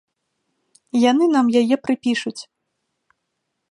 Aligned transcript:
Яны 1.11 1.25
нам 1.35 1.45
яе 1.63 1.75
прыпішуць. 1.85 2.39